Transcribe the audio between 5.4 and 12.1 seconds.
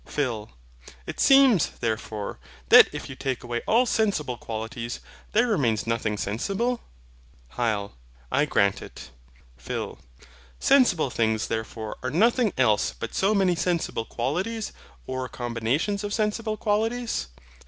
remains nothing sensible? HYL. I grant it. PHIL. Sensible things therefore are